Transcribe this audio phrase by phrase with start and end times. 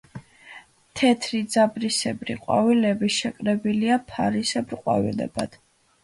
[0.99, 5.59] თეთრი ძაბრისებრი ყვავილები შეკრებილია ფარისებრ ყვავილებად.